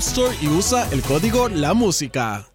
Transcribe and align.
Store 0.00 0.34
y 0.40 0.48
usa 0.48 0.88
el 0.92 1.02
código 1.02 1.50
La 1.50 1.74
Música. 1.74 2.46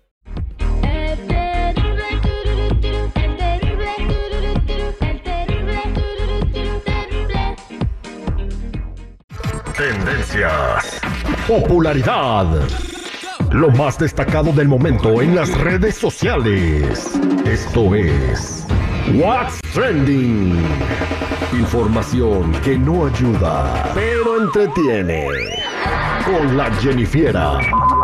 Tendencias. 9.77 10.99
Popularidad. 11.47 12.47
Lo 13.51 13.69
más 13.69 13.99
destacado 13.99 14.51
del 14.51 14.67
momento 14.67 15.21
en 15.21 15.35
las 15.35 15.55
redes 15.59 15.93
sociales. 15.93 17.11
Esto 17.45 17.93
es 17.93 18.65
What's 19.13 19.59
Trending. 19.71 20.65
Información 21.59 22.51
que 22.63 22.77
no 22.77 23.05
ayuda, 23.05 23.91
pero 23.93 24.41
entretiene. 24.41 25.27
Con 26.25 26.57
la 26.57 26.69
Jennifiera. 26.75 27.57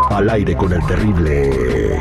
Al 0.10 0.30
aire 0.30 0.56
con 0.56 0.72
el 0.72 0.86
terrible. 0.88 2.00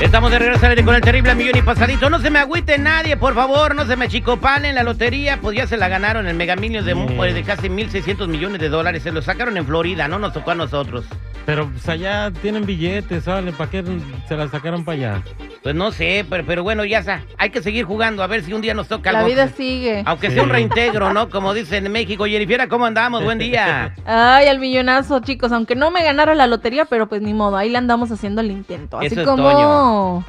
Estamos 0.00 0.32
de 0.32 0.40
regreso 0.40 0.66
al 0.66 0.70
aire 0.72 0.84
con 0.84 0.96
el 0.96 1.00
terrible 1.00 1.34
millón 1.36 1.56
y 1.56 1.62
pasadito. 1.62 2.10
No 2.10 2.18
se 2.18 2.30
me 2.30 2.40
agüite 2.40 2.76
nadie, 2.76 3.16
por 3.16 3.34
favor. 3.34 3.76
No 3.76 3.86
se 3.86 3.94
me 3.94 4.08
chicopalen 4.08 4.74
la 4.74 4.82
lotería. 4.82 5.38
Pues 5.40 5.56
ya 5.56 5.68
se 5.68 5.76
la 5.76 5.88
ganaron 5.88 6.26
el 6.26 6.34
Mega 6.34 6.56
Millions 6.56 6.84
de, 6.84 6.96
pues, 7.16 7.32
de 7.32 7.44
casi 7.44 7.68
1.600 7.68 8.26
millones 8.26 8.60
de 8.60 8.68
dólares. 8.68 9.04
Se 9.04 9.12
lo 9.12 9.22
sacaron 9.22 9.56
en 9.56 9.64
Florida, 9.64 10.08
no 10.08 10.18
nos 10.18 10.32
tocó 10.32 10.50
a 10.50 10.54
nosotros. 10.56 11.04
Pero 11.44 11.68
pues 11.68 11.88
allá 11.88 12.30
tienen 12.40 12.64
billetes, 12.64 13.24
¿sale? 13.24 13.52
¿Para 13.52 13.70
qué 13.70 13.84
se 14.28 14.36
la 14.36 14.48
sacaron 14.48 14.84
para 14.84 14.96
allá? 14.96 15.22
Pues 15.62 15.74
no 15.74 15.90
sé, 15.90 16.24
pero, 16.28 16.44
pero 16.46 16.62
bueno, 16.62 16.84
ya 16.84 17.00
está. 17.00 17.22
Hay 17.38 17.50
que 17.50 17.62
seguir 17.62 17.84
jugando 17.84 18.22
a 18.22 18.26
ver 18.28 18.42
si 18.44 18.52
un 18.52 18.62
día 18.62 18.74
nos 18.74 18.88
toca 18.88 19.10
La 19.12 19.20
algo. 19.20 19.30
vida 19.30 19.48
sigue. 19.48 20.02
Aunque 20.06 20.30
sea 20.30 20.42
un 20.42 20.50
reintegro, 20.50 21.12
¿no? 21.12 21.30
Como 21.30 21.52
dicen 21.54 21.86
en 21.86 21.92
México. 21.92 22.24
Jennifer, 22.26 22.68
¿cómo 22.68 22.84
andamos? 22.86 23.24
Buen 23.24 23.38
día. 23.38 23.94
Ay, 24.06 24.46
al 24.46 24.58
millonazo, 24.60 25.20
chicos. 25.20 25.50
Aunque 25.52 25.74
no 25.74 25.90
me 25.90 26.04
ganara 26.04 26.34
la 26.34 26.46
lotería, 26.46 26.84
pero 26.84 27.08
pues 27.08 27.22
ni 27.22 27.34
modo. 27.34 27.56
Ahí 27.56 27.70
le 27.70 27.78
andamos 27.78 28.10
haciendo 28.12 28.40
el 28.40 28.50
intento. 28.50 28.98
Así 28.98 29.06
Eso 29.06 29.20
es 29.22 29.26
como. 29.26 29.50
Toño. 29.50 30.24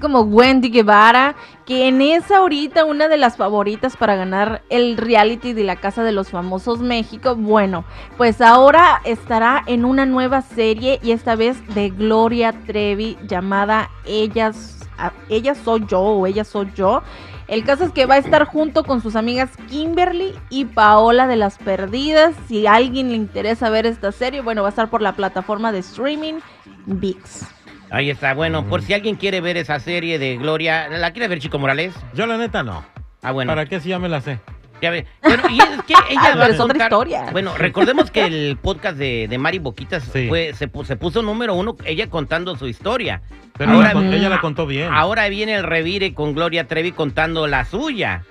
Como 0.00 0.20
Wendy 0.20 0.70
Guevara, 0.70 1.34
que 1.64 1.88
en 1.88 2.00
esa 2.00 2.38
ahorita 2.38 2.84
una 2.84 3.08
de 3.08 3.16
las 3.16 3.36
favoritas 3.36 3.96
para 3.96 4.16
ganar 4.16 4.62
el 4.68 4.96
reality 4.96 5.54
de 5.54 5.64
la 5.64 5.76
Casa 5.76 6.04
de 6.04 6.12
los 6.12 6.30
Famosos 6.30 6.80
México. 6.80 7.34
Bueno, 7.34 7.84
pues 8.16 8.40
ahora 8.40 9.00
estará 9.04 9.62
en 9.66 9.84
una 9.84 10.06
nueva 10.06 10.42
serie 10.42 11.00
y 11.02 11.12
esta 11.12 11.36
vez 11.36 11.56
de 11.74 11.90
Gloria 11.90 12.52
Trevi 12.66 13.16
llamada 13.26 13.90
Ellas, 14.04 14.86
Ella 15.28 15.54
Soy 15.54 15.84
Yo 15.86 16.00
o 16.00 16.26
Ella 16.26 16.44
Soy 16.44 16.70
Yo. 16.74 17.02
El 17.48 17.64
caso 17.64 17.84
es 17.84 17.92
que 17.92 18.04
va 18.04 18.16
a 18.16 18.18
estar 18.18 18.44
junto 18.44 18.84
con 18.84 19.00
sus 19.00 19.16
amigas 19.16 19.48
Kimberly 19.68 20.34
y 20.50 20.66
Paola 20.66 21.26
de 21.26 21.36
las 21.36 21.56
Perdidas. 21.56 22.34
Si 22.46 22.66
a 22.66 22.74
alguien 22.74 23.08
le 23.08 23.16
interesa 23.16 23.70
ver 23.70 23.86
esta 23.86 24.12
serie, 24.12 24.42
bueno, 24.42 24.60
va 24.62 24.68
a 24.68 24.70
estar 24.70 24.90
por 24.90 25.00
la 25.00 25.16
plataforma 25.16 25.72
de 25.72 25.78
streaming 25.78 26.40
VIX. 26.84 27.57
Ahí 27.90 28.10
está. 28.10 28.34
Bueno, 28.34 28.66
por 28.66 28.82
si 28.82 28.92
alguien 28.94 29.16
quiere 29.16 29.40
ver 29.40 29.56
esa 29.56 29.80
serie 29.80 30.18
de 30.18 30.36
Gloria. 30.36 30.88
¿La 30.88 31.12
quiere 31.12 31.28
ver, 31.28 31.38
Chico 31.40 31.58
Morales? 31.58 31.94
Yo 32.14 32.26
la 32.26 32.36
neta 32.36 32.62
no. 32.62 32.84
Ah, 33.22 33.32
bueno. 33.32 33.50
¿Para 33.50 33.66
qué 33.66 33.80
si 33.80 33.88
ya 33.88 33.98
me 33.98 34.08
la 34.08 34.20
sé? 34.20 34.38
Ya 34.80 34.90
ve. 34.90 35.06
Bueno, 35.22 35.42
y 35.50 35.58
es 35.58 35.82
que 35.86 35.94
ella 36.10 36.22
va 36.22 36.32
pero 36.32 36.42
a 36.44 36.48
es 36.48 36.60
otra 36.60 36.84
historia. 36.84 37.26
Bueno, 37.32 37.56
recordemos 37.56 38.10
que 38.10 38.24
el 38.26 38.56
podcast 38.62 38.96
de, 38.96 39.26
de 39.28 39.38
Mari 39.38 39.58
Boquitas 39.58 40.04
Sí. 40.04 40.28
fue, 40.28 40.52
se, 40.54 40.70
se 40.84 40.96
puso 40.96 41.22
número 41.22 41.54
uno, 41.54 41.76
ella 41.84 42.08
contando 42.08 42.54
su 42.56 42.68
historia. 42.68 43.22
Pero 43.56 43.72
Ahora- 43.72 43.92
la 43.94 44.14
ella 44.16 44.28
la 44.28 44.40
contó 44.40 44.66
bien. 44.66 44.88
Ahora 44.92 45.28
viene 45.28 45.54
el 45.54 45.64
revire 45.64 46.14
con 46.14 46.32
Gloria 46.34 46.68
Trevi 46.68 46.92
contando 46.92 47.48
la 47.48 47.64
suya. 47.64 48.22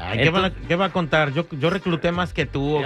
Ay, 0.00 0.18
¿qué, 0.18 0.30
va, 0.30 0.50
qué 0.68 0.76
va 0.76 0.86
a 0.86 0.90
contar? 0.90 1.32
Yo, 1.32 1.46
yo 1.50 1.70
recluté 1.70 2.12
más 2.12 2.32
que 2.32 2.46
tú. 2.46 2.80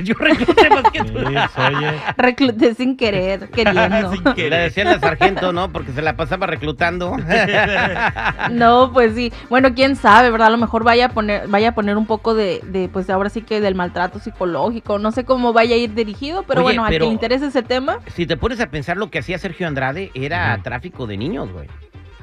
Yo 0.00 0.14
recluté 0.14 0.70
más 0.70 0.84
que 0.92 1.00
Sí, 1.00 1.06
tú. 1.12 1.18
oye. 1.18 1.92
Recluté 2.16 2.74
sin 2.74 2.96
querer, 2.96 3.48
queriendo. 3.50 4.12
Sin 4.12 4.24
Le 4.50 4.56
decía 4.58 4.84
la 4.84 4.98
sargento, 4.98 5.52
¿no? 5.52 5.70
Porque 5.72 5.92
se 5.92 6.02
la 6.02 6.16
pasaba 6.16 6.46
reclutando. 6.46 7.16
No, 8.50 8.92
pues 8.92 9.14
sí. 9.14 9.32
Bueno, 9.50 9.74
quién 9.74 9.96
sabe, 9.96 10.30
¿verdad? 10.30 10.48
A 10.48 10.50
lo 10.50 10.58
mejor 10.58 10.84
vaya 10.84 11.06
a 11.06 11.08
poner, 11.10 11.48
vaya 11.48 11.70
a 11.70 11.74
poner 11.74 11.96
un 11.96 12.06
poco 12.06 12.34
de, 12.34 12.60
de, 12.64 12.88
pues 12.88 13.08
ahora 13.10 13.28
sí 13.30 13.42
que 13.42 13.60
del 13.60 13.74
maltrato 13.74 14.18
psicológico. 14.18 14.98
No 14.98 15.12
sé 15.12 15.24
cómo 15.24 15.52
vaya 15.52 15.74
a 15.74 15.78
ir 15.78 15.94
dirigido, 15.94 16.44
pero 16.44 16.60
Oye, 16.60 16.78
bueno, 16.78 16.84
a 16.84 16.88
quien 16.88 17.02
le 17.02 17.08
interese 17.08 17.46
ese 17.46 17.62
tema. 17.62 17.98
si 18.14 18.26
te 18.26 18.36
pones 18.36 18.60
a 18.60 18.70
pensar 18.70 18.96
lo 18.96 19.10
que 19.10 19.18
hacía 19.18 19.38
Sergio 19.38 19.66
Andrade, 19.66 20.10
era 20.14 20.58
tráfico 20.62 21.06
de 21.06 21.16
niños, 21.16 21.52
güey. 21.52 21.68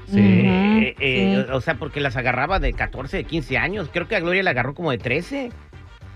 Sí. 0.07 0.19
Eh, 0.19 0.95
eh, 0.99 1.43
sí. 1.47 1.51
O 1.53 1.61
sea, 1.61 1.75
porque 1.75 1.99
las 1.99 2.15
agarraba 2.17 2.59
de 2.59 2.73
14, 2.73 3.17
de 3.17 3.23
15 3.23 3.57
años. 3.57 3.89
Creo 3.91 4.07
que 4.07 4.15
a 4.15 4.19
Gloria 4.19 4.43
la 4.43 4.51
agarró 4.51 4.73
como 4.73 4.91
de 4.91 4.97
13. 4.97 5.51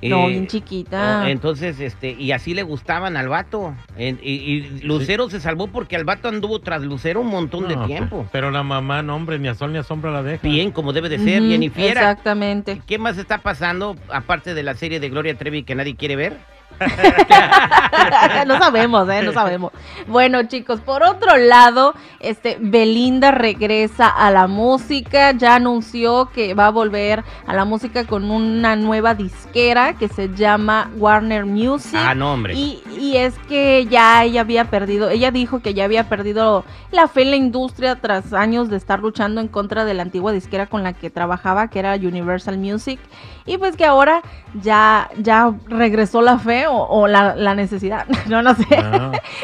No, 0.03 0.27
Eh, 0.27 0.29
bien 0.29 0.45
chiquita. 0.47 1.23
Oh, 1.23 1.27
Entonces, 1.27 1.79
este, 1.79 2.11
y 2.11 2.31
así 2.31 2.53
le 2.53 2.61
gustaban 2.61 3.17
al 3.17 3.29
vato. 3.29 3.73
En- 3.97 4.19
y, 4.21 4.31
y 4.33 4.61
Lucero 4.83 5.27
se 5.27 5.39
salvó 5.39 5.67
porque 5.69 5.95
al 5.95 6.03
vato 6.05 6.27
anduvo 6.27 6.59
tras 6.59 6.83
Lucero 6.83 7.21
un 7.21 7.29
montón 7.29 7.67
de 7.67 7.75
No, 7.75 7.87
tiempo. 7.87 8.27
Pero 8.31 8.51
la 8.51 8.61
mamá, 8.61 9.01
no, 9.01 9.15
hombre, 9.15 9.39
ni 9.39 9.47
a 9.47 9.55
sol 9.55 9.71
ni 9.73 9.79
a 9.79 9.83
sombra 9.83 10.11
la 10.11 10.21
deja. 10.21 10.47
Bien, 10.47 10.69
como 10.69 10.93
debe 10.93 11.09
de 11.09 11.17
ser, 11.17 11.41
Ujú, 11.41 11.49
Jennifer. 11.49 11.89
Exactamente. 11.89 12.79
¿Qué 12.85 12.99
más 12.99 13.17
está 13.17 13.39
pasando 13.39 13.95
aparte 14.13 14.53
de 14.53 14.61
la 14.61 14.75
serie 14.75 14.99
de 14.99 15.09
Gloria 15.09 15.33
Trevi 15.35 15.63
que 15.63 15.73
nadie 15.73 15.95
quiere 15.95 16.15
ver? 16.15 16.37
no 18.47 18.57
sabemos, 18.57 19.09
¿eh? 19.09 19.21
No 19.23 19.33
sabemos. 19.33 19.71
Bueno, 20.07 20.43
chicos, 20.43 20.79
por 20.81 21.03
otro 21.03 21.38
lado, 21.38 21.93
este 22.19 22.57
Belinda 22.59 23.31
regresa 23.31 24.07
a 24.07 24.31
la 24.31 24.47
música. 24.47 25.31
Ya 25.31 25.55
anunció 25.55 26.29
que 26.34 26.53
va 26.53 26.67
a 26.67 26.72
volver 26.72 27.23
a 27.47 27.53
la 27.53 27.66
música 27.66 28.05
con 28.05 28.29
una 28.29 28.75
nueva 28.75 29.16
disquera 29.16 29.93
que 29.93 30.07
se 30.07 30.29
llama 30.34 30.91
Warner 30.97 31.46
Music. 31.46 31.99
Ah, 32.02 32.16
no, 32.16 32.34
hombre. 32.34 32.53
Y, 32.53 32.84
y 32.99 33.17
es 33.17 33.37
que 33.49 33.85
ya 33.90 34.23
ella 34.23 34.41
había 34.41 34.66
perdido, 34.66 35.09
ella 35.09 35.31
dijo 35.31 35.61
que 35.61 35.73
ya 35.73 35.85
había 35.85 36.07
perdido 36.09 36.63
la 36.91 37.07
fe 37.07 37.23
en 37.23 37.31
la 37.31 37.37
industria 37.37 37.96
tras 37.96 38.34
años 38.34 38.69
de 38.69 38.78
estar 38.78 38.99
luchando 38.99 39.41
en 39.41 39.47
contra 39.47 39.85
de 39.85 39.93
la 39.93 40.03
antigua 40.03 40.31
disquera 40.31 40.67
con 40.67 40.84
la 40.84 40.93
que 40.93 41.09
trabajaba, 41.09 41.69
que 41.69 41.79
era 41.79 41.96
Universal 41.96 42.57
Music. 42.57 42.99
Y 43.46 43.57
pues 43.57 43.78
que 43.78 43.85
ahora 43.85 44.22
ya, 44.61 45.09
ya 45.17 45.53
regresó 45.67 46.22
la 46.22 46.37
fe 46.37 46.66
o, 46.67 46.84
o 47.02 47.08
la, 47.08 47.35
la 47.35 47.53
necesidad, 47.55 48.05
no, 48.28 48.41
no 48.41 48.53
sé. 48.55 48.66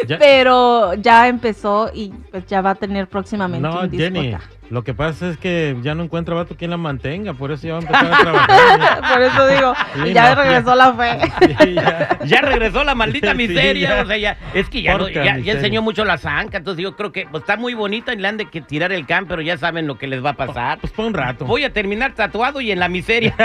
Ya- 0.08 0.18
Pero 0.20 0.94
ya 0.96 1.28
empezó 1.28 1.90
y 1.94 2.10
pues 2.32 2.46
ya 2.48 2.62
va 2.62 2.72
a 2.72 2.76
tener 2.76 3.08
próximamente 3.08 3.68
no, 3.68 3.82
un 3.82 3.90
disco 3.90 4.04
Jenny, 4.14 4.34
acá. 4.34 4.44
Lo 4.70 4.84
que 4.84 4.94
pasa 4.94 5.30
es 5.30 5.38
que 5.38 5.76
ya 5.82 5.94
no 5.94 6.04
encuentra 6.04 6.34
vato 6.36 6.56
quien 6.56 6.72
la 6.72 6.78
mantenga, 6.78 7.34
por 7.34 7.52
eso 7.52 7.68
ya 7.68 7.74
va 7.74 7.80
a 7.80 7.82
empezar 7.82 8.06
a 8.14 8.18
trabajar. 8.18 9.02
Por 9.14 9.22
eso 9.22 9.48
digo, 9.48 9.74
Sí, 10.04 10.14
ya 10.14 10.34
no, 10.36 10.42
regresó 10.42 10.76
la 10.76 10.94
fe. 10.94 11.20
Sí, 11.64 11.74
ya. 11.76 12.18
Ya 12.26 12.42
regresó 12.42 12.84
la 12.84 12.96
maldita 12.96 13.32
Sí, 13.32 13.38
miseria. 13.38 13.90
ya. 13.98 14.02
O 14.04 14.06
sea, 14.08 14.18
ya, 14.18 14.38
es 14.54 14.70
que 14.70 14.82
ya, 14.82 14.98
no- 14.98 15.10
ya, 15.10 15.36
enseñó 15.36 15.82
mucho 15.82 16.06
la 16.06 16.18
zanca. 16.18 16.58
Entonces 16.58 16.82
yo 16.82 16.96
creo 16.96 17.12
que 17.12 17.28
pues, 17.30 17.44
está 17.44 17.58
muy 17.58 17.74
bonita 17.76 18.14
y 18.14 18.18
le 18.18 18.28
han 18.28 18.38
de 18.38 18.46
que 18.50 18.62
tirar 18.62 18.92
el 18.92 19.06
can, 19.06 19.28
pero 19.28 19.42
ya 19.42 19.58
saben 19.58 19.86
lo 19.86 19.98
que 19.98 20.08
les 20.08 20.24
va 20.26 20.32
a 20.32 20.34
pasar. 20.34 20.80
Pues 20.80 20.92
por 20.94 21.06
un 21.06 21.14
rato. 21.14 21.46
Voy 21.46 21.64
a 21.66 21.72
terminar 21.74 22.14
tatuado 22.14 22.60
y 22.62 22.72
en 22.72 22.80
la 22.80 22.88
miseria. 22.90 23.36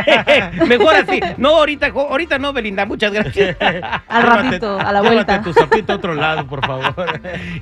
Mejor 0.66 0.94
así. 0.94 1.20
No, 1.36 1.56
ahorita, 1.56 1.88
ahorita 1.88 2.38
no, 2.38 2.52
Belinda. 2.52 2.86
Muchas 2.86 3.12
gracias. 3.12 3.56
Al 4.08 4.22
ratito, 4.22 4.78
a 4.80 4.92
la 4.92 5.00
llévate 5.02 5.14
vuelta. 5.14 5.42
tu 5.42 5.52
zapito 5.52 5.92
a 5.92 5.96
otro 5.96 6.14
lado, 6.14 6.46
por 6.46 6.64
favor. 6.64 6.94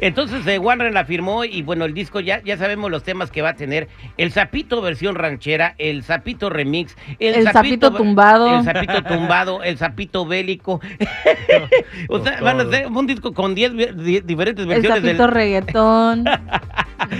Entonces 0.00 0.46
eh, 0.46 0.58
Warner 0.58 0.92
la 0.92 1.04
firmó 1.04 1.44
y 1.44 1.62
bueno, 1.62 1.84
el 1.84 1.94
disco 1.94 2.20
ya, 2.20 2.40
ya 2.44 2.56
sabemos 2.56 2.90
los 2.90 3.02
temas 3.02 3.30
que 3.30 3.42
va 3.42 3.45
va 3.46 3.50
a 3.52 3.54
tener 3.54 3.88
el 4.18 4.32
sapito 4.32 4.82
versión 4.82 5.14
ranchera, 5.14 5.74
el 5.78 6.02
sapito 6.02 6.50
remix, 6.50 6.96
El 7.18 7.50
sapito 7.50 7.92
tumbado. 7.92 8.58
el 8.58 8.64
sapito 8.64 9.02
tumbado, 9.02 9.62
el 9.62 9.78
sapito 9.78 10.26
bélico. 10.26 10.80
o 12.08 12.18
sea, 12.20 12.40
van 12.40 12.60
a 12.60 12.64
hacer 12.64 12.86
un 12.88 13.06
disco 13.06 13.32
con 13.32 13.54
10 13.54 13.72
vi- 13.74 13.86
di- 13.94 14.20
diferentes 14.20 14.62
El 14.64 14.68
versiones 14.68 15.02
sapito 15.02 15.22
del 15.22 15.32
reggaetón. 15.32 16.24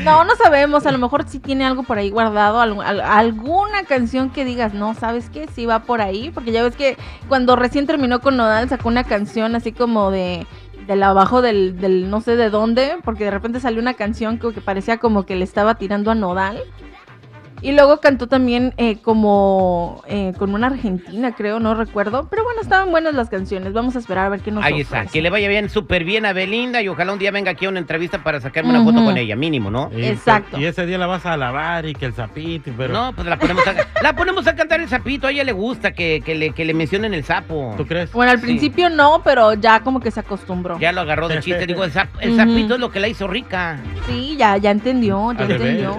No, 0.03 0.25
no 0.25 0.35
sabemos. 0.35 0.85
A 0.87 0.91
lo 0.91 0.99
mejor 0.99 1.29
sí 1.29 1.39
tiene 1.39 1.65
algo 1.65 1.85
por 1.85 1.97
ahí 1.99 2.11
guardado. 2.11 2.61
al- 2.61 2.81
al- 2.81 3.01
alguna 3.03 3.85
canción 3.85 4.31
que 4.31 4.45
digas, 4.45 4.75
no, 4.75 4.95
¿sabes 4.95 5.31
qué? 5.31 5.47
Sí 5.55 5.65
va 5.67 5.81
por 5.85 6.01
ahí. 6.01 6.31
Porque 6.35 6.51
ya 6.51 6.65
ves 6.65 6.75
que 6.75 6.97
cuando 7.29 7.55
recién 7.55 7.87
terminó 7.87 8.21
con 8.21 8.37
Nodal 8.37 8.69
sacó 8.69 8.89
una 8.89 9.05
canción 9.05 9.55
así 9.55 9.71
como 9.71 10.11
de 10.11 10.45
del 10.87 11.03
abajo 11.03 11.43
del, 11.43 11.79
del 11.81 12.11
no 12.11 12.21
sé 12.21 12.37
de 12.37 12.51
dónde, 12.51 12.97
porque 13.05 13.25
de 13.25 13.31
repente 13.31 13.61
salió 13.61 13.81
una 13.81 13.95
canción 13.95 14.39
que, 14.39 14.53
que 14.53 14.61
parecía 14.61 14.99
como 14.99 15.27
que 15.27 15.37
le 15.37 15.45
estaba 15.45 15.77
tirando 15.77 16.11
a 16.11 16.15
Nodal. 16.15 16.63
Y 17.67 17.73
luego 17.73 17.99
cantó 18.01 18.29
también 18.29 18.75
eh, 18.77 18.99
como 19.03 20.01
eh, 20.07 20.33
con 20.39 20.55
una 20.55 20.69
argentina, 20.69 21.35
creo, 21.35 21.59
no 21.59 21.75
recuerdo. 21.75 22.29
Pero 22.31 22.45
bueno, 22.45 22.61
estaban 22.61 22.93
buenas 22.93 23.15
las 23.15 23.29
canciones. 23.29 23.73
Vamos 23.73 23.97
a 23.97 23.99
esperar 23.99 24.27
a 24.27 24.29
ver 24.29 24.39
qué 24.41 24.53
nos 24.53 24.65
Ahí 24.65 24.83
está, 24.83 24.99
ofrece. 24.99 25.13
que 25.15 25.21
le 25.23 25.31
vaya 25.31 25.49
bien, 25.49 25.69
súper 25.69 26.05
bien 26.05 26.27
a 26.27 26.33
Belinda 26.33 26.81
y 26.81 26.87
ojalá 26.87 27.13
un 27.13 27.19
día 27.19 27.33
venga 27.33 27.51
aquí 27.51 27.67
a 27.67 27.69
una 27.69 27.81
entrevista 27.81 28.23
para 28.23 28.41
sacarme 28.41 28.71
una 28.71 28.85
foto 28.85 29.05
con 29.05 29.17
ella, 29.19 29.35
mínimo, 29.35 29.69
¿no? 29.69 29.91
Y- 29.97 30.05
Exacto. 30.05 30.61
Y 30.61 30.65
ese 30.65 30.87
día 30.87 30.97
la 30.97 31.09
vas 31.09 31.27
a 31.27 31.37
lavar 31.37 31.87
y 31.87 31.95
que 31.95 32.07
el 32.07 32.15
sapito, 32.15 32.71
pero 32.77 32.93
No, 32.95 33.13
pues 33.13 33.27
la 33.27 33.37
ponemos 33.37 33.67
a, 33.67 33.75
la 34.01 34.15
ponemos 34.15 34.47
a 34.47 34.55
cantar 34.55 34.81
el 34.81 34.89
sapito, 34.89 35.27
a 35.27 35.33
ella 35.33 35.43
le 35.43 35.51
gusta 35.51 35.91
que, 35.93 36.23
que 36.25 36.37
le, 36.37 36.51
que 36.51 36.65
le 36.65 36.73
mencionen 36.73 37.15
el 37.15 37.25
sapo. 37.25 37.75
¿tú 37.77 37.85
crees? 37.85 38.13
Bueno, 38.13 38.31
al 38.31 38.39
Sí. 38.39 38.45
principio 38.47 38.91
no, 38.91 39.23
pero 39.25 39.55
ya 39.55 39.81
como 39.81 39.99
que 39.99 40.13
se 40.13 40.21
acostumbró. 40.21 40.79
Ya 40.79 40.93
lo 40.93 41.01
agarró 41.01 41.27
de 41.27 41.41
chiste, 41.41 41.67
digo, 41.67 41.83
el, 41.83 41.91
sap- 41.93 42.11
el 42.21 42.31
Ujú. 42.31 42.39
sapito 42.39 42.75
es 42.75 42.81
lo 42.81 42.93
que 42.93 43.01
la 43.01 43.09
hizo 43.09 43.27
rica. 43.27 43.81
Sí, 44.07 44.37
ya, 44.39 44.57
ya 44.57 44.71
entendió, 44.71 45.33
ya 45.33 45.47
entendió. 45.47 45.99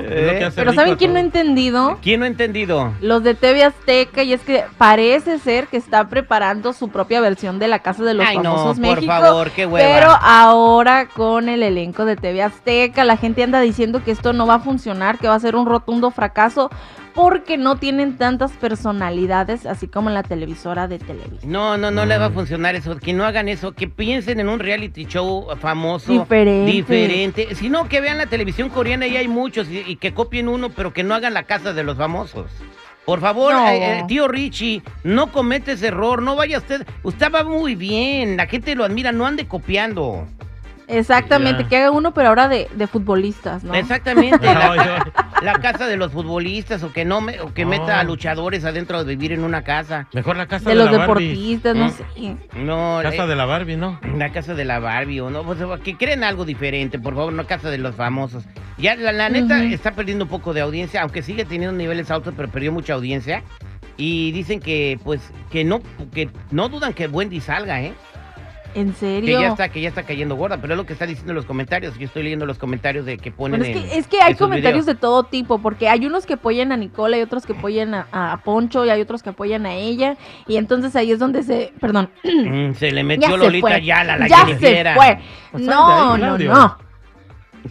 Pero 0.56 0.72
¿saben 0.72 0.96
quién 0.96 1.12
no 1.12 1.20
todos. 1.20 1.26
Entendido? 1.58 1.98
¿Quién 2.02 2.20
no 2.20 2.26
ha 2.26 2.28
entendido? 2.30 2.94
Los 3.02 3.24
de 3.24 3.34
TV 3.34 3.64
Azteca, 3.64 4.24
y 4.24 4.34
es 4.34 4.42
que 4.42 4.64
parece 4.78 5.40
ser 5.40 5.68
que 5.68 5.78
está 5.78 6.08
preparando 6.08 6.74
su 6.74 6.90
propia 6.90 7.20
versión 7.22 7.60
de 7.60 7.68
La 7.68 7.80
Casa 7.80 8.04
de 8.04 8.14
los 8.14 8.26
Ay, 8.26 8.38
no, 8.38 8.44
Famosos 8.44 8.80
por 8.80 8.96
México. 8.96 9.12
favor, 9.12 9.52
qué 9.52 9.66
hueva. 9.66 9.88
Pero 9.88 10.12
ahora 10.22 11.08
con 11.08 11.50
el 11.50 11.64
elenco 11.64 12.06
de 12.06 12.16
TV 12.16 12.44
Azteca, 12.44 13.04
la 13.04 13.18
gente 13.18 13.44
anda 13.44 13.60
diciendo 13.62 14.04
que 14.04 14.12
esto 14.12 14.34
no 14.34 14.46
va 14.46 14.56
a 14.56 14.60
funcionar, 14.60 15.18
que 15.18 15.28
va 15.28 15.36
a 15.36 15.40
ser 15.40 15.56
un 15.56 15.66
rotundo 15.66 16.12
fracaso, 16.12 16.70
porque 17.18 17.58
no 17.58 17.78
tienen 17.78 18.16
tantas 18.18 18.52
personalidades, 18.52 19.66
así 19.66 19.88
como 19.88 20.10
en 20.10 20.14
la 20.14 20.22
televisora 20.24 20.88
de 20.88 21.00
televisión. 21.00 21.52
No, 21.52 21.76
no, 21.76 21.90
no 21.90 22.06
le 22.06 22.18
va 22.20 22.26
a 22.26 22.30
Mm. 22.30 22.34
funcionar 22.36 22.76
eso. 22.76 22.96
Que 22.98 23.12
no 23.12 23.26
hagan 23.26 23.50
eso. 23.50 23.72
Que 23.74 23.88
piensen 23.88 24.40
en 24.40 24.48
un 24.48 24.60
reality 24.60 25.06
show 25.06 25.48
famoso. 25.60 26.12
Diferente. 26.12 26.72
Diferente. 26.72 27.56
Si 27.56 27.70
no, 27.70 27.90
que 27.90 28.02
vean 28.02 28.20
la 28.20 28.28
televisión 28.28 28.70
coreana 28.70 29.08
y 29.08 29.18
hay 29.18 29.28
muchos. 29.28 29.68
Y, 29.68 29.80
y 29.80 29.96
que 29.96 30.14
copien 30.14 30.48
uno, 30.48 30.70
pero 30.70 30.94
que 30.94 31.02
no 31.04 31.16
hagan 31.16 31.34
la 31.34 31.44
casa 31.44 31.74
de 31.74 31.84
los 31.84 31.98
famosos. 31.98 32.46
Por 33.04 33.20
favor, 33.20 33.54
No. 33.54 33.68
eh, 33.68 34.00
eh, 34.00 34.04
tío 34.08 34.28
Richie, 34.28 34.84
no 35.04 35.32
comete 35.32 35.72
ese 35.72 35.88
error. 35.88 36.22
No 36.22 36.36
vaya 36.36 36.60
usted. 36.60 36.86
Usted 37.02 37.32
va 37.34 37.44
muy 37.44 37.74
bien. 37.74 38.38
La 38.38 38.46
gente 38.46 38.76
lo 38.76 38.84
admira. 38.86 39.12
No 39.12 39.26
ande 39.26 39.48
copiando. 39.48 40.28
Exactamente, 40.90 41.68
que 41.68 41.76
haga 41.76 41.92
uno, 41.92 42.14
pero 42.14 42.30
ahora 42.30 42.48
de, 42.48 42.70
de 42.74 42.88
futbolistas, 42.88 43.62
¿no? 43.64 43.74
Exactamente. 43.76 44.46
la, 44.46 44.72
Ay, 44.72 44.80
ay. 44.80 45.12
La 45.42 45.54
casa 45.54 45.88
de 45.88 45.98
los 45.98 46.12
futbolistas 46.12 46.82
o 46.84 46.92
que 46.92 47.06
no 47.06 47.22
me- 47.22 47.40
o 47.42 47.54
que 47.54 47.64
No. 47.64 47.70
meta 47.72 48.00
a 48.00 48.04
luchadores 48.04 48.66
adentro 48.66 49.04
de 49.04 49.16
vivir 49.16 49.34
en 49.34 49.44
una 49.44 49.64
casa. 49.64 50.08
Mejor 50.14 50.38
la 50.38 50.48
casa 50.48 50.70
de 50.70 50.76
de, 50.76 50.84
los 50.84 50.92
la 50.92 51.06
Barbie. 51.06 51.28
deportistas, 51.30 51.76
no 51.76 51.90
sé. 51.90 52.04
No, 52.56 53.00
Casa 53.04 53.24
eh, 53.26 53.28
de 53.28 53.36
la 53.36 53.46
Barbie, 53.46 53.78
¿no? 53.78 54.00
La 54.18 54.32
casa 54.32 54.54
de 54.56 54.66
la 54.66 54.80
Barbie 54.80 55.20
o 55.22 55.30
no, 55.30 55.44
pues, 55.44 55.60
que 55.84 55.96
creen 55.96 56.24
algo 56.24 56.46
diferente, 56.46 56.98
por 57.00 57.16
favor, 57.16 57.34
no 57.34 57.46
casa 57.46 57.70
de 57.70 57.78
los 57.78 57.96
famosos. 57.96 58.44
Ya 58.78 58.96
la, 58.96 59.12
la 59.12 59.30
neta 59.30 59.64
está 59.64 59.92
perdiendo 59.92 60.26
un 60.26 60.30
poco 60.30 60.54
de 60.54 60.62
audiencia, 60.62 61.02
aunque 61.02 61.22
sigue 61.22 61.46
teniendo 61.46 61.76
niveles 61.76 62.10
altos, 62.12 62.34
pero 62.36 62.50
perdió 62.50 62.72
mucha 62.72 62.94
audiencia. 62.94 63.44
Y 64.00 64.32
dicen 64.32 64.60
que, 64.60 65.00
pues, 65.04 65.22
que 65.50 65.64
no, 65.64 65.82
que 66.14 66.30
no 66.52 66.70
dudan 66.70 66.94
que 66.94 67.08
Wendy 67.08 67.40
salga, 67.42 67.82
¿eh? 67.82 67.94
¿En 68.76 68.92
Que 68.92 68.96
serio? 68.98 69.42
ya 69.42 69.48
está, 69.50 69.70
que 69.70 69.82
ya 69.82 69.90
está 69.90 70.04
cayendo 70.04 70.36
gorda, 70.36 70.58
pero 70.62 70.74
es 70.74 70.78
lo 70.78 70.86
que 70.86 70.94
está 70.94 71.06
diciendo 71.06 71.32
en 71.32 71.36
los 71.38 71.46
comentarios. 71.46 71.98
Yo 71.98 72.06
estoy 72.06 72.24
leyendo 72.24 72.46
los 72.46 72.58
comentarios 72.60 73.06
de 73.06 73.18
que 73.18 73.32
ponen 73.32 73.60
Bueno, 73.60 73.76
es, 73.76 73.84
en- 73.84 73.90
que, 73.90 73.98
es 73.98 74.08
que 74.08 74.22
hay 74.22 74.36
comentarios 74.36 74.86
videos. 74.86 74.96
de 74.98 75.02
todo 75.02 75.24
tipo, 75.24 75.60
porque 75.60 75.90
hay 75.90 76.06
unos 76.06 76.26
que 76.26 76.34
apoyan 76.34 76.72
a 76.72 76.78
Nicole, 76.78 77.18
hay 77.18 77.24
otros 77.24 77.46
que 77.46 77.54
apoyan 77.54 77.94
a, 77.96 78.08
a 78.12 78.38
Poncho 78.44 78.86
y 78.86 78.90
hay 78.90 79.02
otros 79.02 79.24
que 79.24 79.30
apoyan 79.30 79.66
a 79.66 79.74
ella. 79.74 80.16
Y 80.48 80.58
entonces 80.58 80.96
ahí 80.96 81.12
es 81.12 81.20
donde 81.20 81.44
se. 81.44 81.74
Perdón. 81.80 82.10
Mm, 82.48 82.74
se 82.76 82.92
le 82.92 83.04
metió 83.04 83.30
ya 83.30 83.38
Lolita 83.38 83.68
fue. 83.68 83.82
Yala, 83.84 84.18
la 84.18 84.28
ya 84.28 84.38
Jennifiera. 84.46 84.94
se 84.94 85.00
fue. 85.00 85.20
Pues 85.52 85.64
No, 85.64 86.18
no, 86.18 86.38
no. 86.38 86.78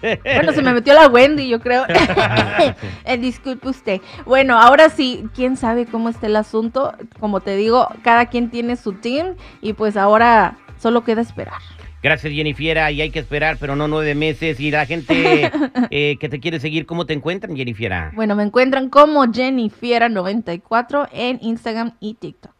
Bueno, 0.02 0.52
se 0.52 0.60
me 0.60 0.74
metió 0.74 0.92
la 0.92 1.08
Wendy, 1.08 1.48
yo 1.48 1.60
creo. 1.60 1.84
Eh, 3.04 3.16
disculpe 3.18 3.68
usted. 3.68 4.00
Bueno, 4.26 4.58
ahora 4.60 4.88
sí, 4.90 5.24
quién 5.34 5.56
sabe 5.56 5.86
cómo 5.86 6.08
está 6.08 6.26
el 6.26 6.36
asunto. 6.36 6.92
Como 7.20 7.40
te 7.40 7.56
digo, 7.56 7.88
cada 8.02 8.26
quien 8.26 8.50
tiene 8.50 8.76
su 8.76 8.92
team 8.94 9.36
y 9.62 9.72
pues 9.74 9.96
ahora 9.96 10.56
solo 10.78 11.04
queda 11.04 11.20
esperar. 11.20 11.60
Gracias, 12.02 12.32
Jennifiera, 12.32 12.90
y 12.92 13.00
hay 13.00 13.10
que 13.10 13.18
esperar, 13.18 13.56
pero 13.58 13.74
no 13.74 13.88
nueve 13.88 14.14
meses. 14.14 14.60
Y 14.60 14.70
la 14.70 14.86
gente 14.86 15.50
eh, 15.90 16.16
que 16.20 16.28
te 16.28 16.40
quiere 16.40 16.60
seguir, 16.60 16.86
¿cómo 16.86 17.06
te 17.06 17.14
encuentran, 17.14 17.56
Jennifiera? 17.56 18.12
Bueno, 18.14 18.36
me 18.36 18.44
encuentran 18.44 18.88
como 18.90 19.24
Jennifiera94 19.24 21.08
en 21.12 21.38
Instagram 21.42 21.92
y 22.00 22.14
TikTok. 22.14 22.55